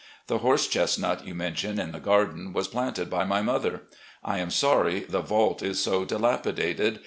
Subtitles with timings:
[0.25, 3.83] The horse chestnut you mention in the garden was planted by my mother.
[4.23, 6.99] I am sorry the vault is so dilapidated.